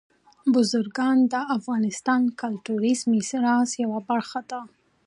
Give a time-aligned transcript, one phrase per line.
[0.51, 4.61] بزګان د افغانستان د کلتوري میراث یوه برخه ده.